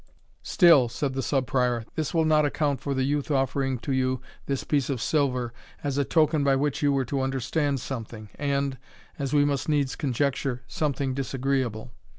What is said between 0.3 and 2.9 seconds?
"Still," said the Sub Prior, "this will not account